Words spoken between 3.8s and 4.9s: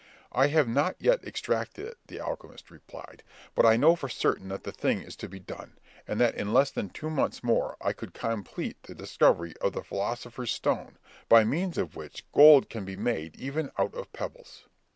for certain that the